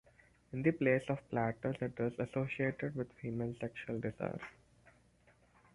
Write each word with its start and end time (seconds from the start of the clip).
In 0.51 0.63
the 0.63 0.71
plays 0.71 1.03
of 1.09 1.19
Plautus 1.29 1.75
it 1.79 1.93
is 1.99 2.17
associated 2.17 2.95
with 2.95 3.11
female 3.21 3.53
sexual 3.61 3.99
desire. 3.99 4.41